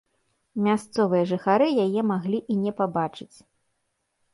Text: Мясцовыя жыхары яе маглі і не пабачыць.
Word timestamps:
Мясцовыя 0.67 1.29
жыхары 1.33 1.67
яе 1.85 2.01
маглі 2.15 2.43
і 2.55 2.59
не 2.67 2.71
пабачыць. 2.85 3.33